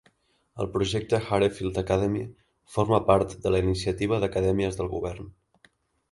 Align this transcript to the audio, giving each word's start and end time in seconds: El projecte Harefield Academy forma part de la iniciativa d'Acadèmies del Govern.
El 0.63 0.67
projecte 0.75 1.17
Harefield 1.33 1.75
Academy 1.81 2.21
forma 2.77 2.99
part 3.09 3.35
de 3.43 3.51
la 3.55 3.59
iniciativa 3.65 4.19
d'Acadèmies 4.23 4.79
del 4.79 4.89
Govern. 4.95 5.29